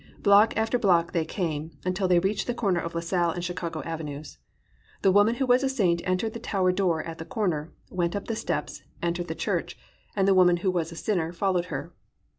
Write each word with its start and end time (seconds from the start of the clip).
Block 0.23 0.57
after 0.57 0.79
block 0.79 1.11
they 1.11 1.23
came 1.25 1.69
until 1.85 2.07
they 2.07 2.17
reached 2.17 2.47
the 2.47 2.55
corner 2.55 2.79
of 2.79 2.95
La 2.95 3.01
Salle 3.01 3.33
and 3.33 3.45
Chicago 3.45 3.83
Avenues. 3.83 4.39
The 5.03 5.11
woman 5.11 5.35
who 5.35 5.45
was 5.45 5.61
a 5.61 5.69
saint 5.69 6.01
entered 6.05 6.33
the 6.33 6.39
tower 6.39 6.71
door 6.71 7.03
at 7.03 7.19
the 7.19 7.23
corner, 7.23 7.71
went 7.91 8.15
up 8.15 8.25
the 8.27 8.35
steps, 8.35 8.81
entered 9.03 9.27
the 9.27 9.35
church, 9.35 9.77
and 10.15 10.27
the 10.27 10.33
woman 10.33 10.57
who 10.57 10.71
was 10.71 10.91
a 10.91 10.95
sinner 10.95 11.31
followed 11.31 11.65
her. 11.65 11.93